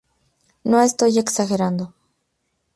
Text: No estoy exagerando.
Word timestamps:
No 0.63 0.81
estoy 0.81 1.19
exagerando. 1.19 1.93